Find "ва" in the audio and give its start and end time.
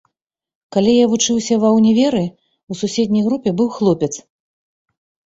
1.63-1.69